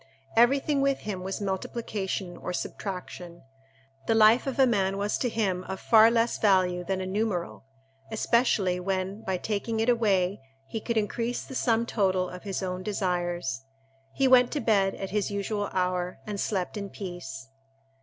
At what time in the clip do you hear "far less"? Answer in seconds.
5.79-6.39